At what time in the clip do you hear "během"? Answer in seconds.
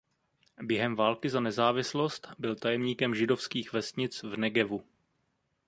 0.61-0.95